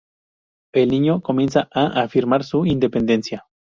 El 0.73 0.89
niño 0.89 1.21
comienza 1.21 1.69
a 1.71 2.01
afirmar 2.01 2.43
su 2.43 2.65
independencia. 2.65 3.45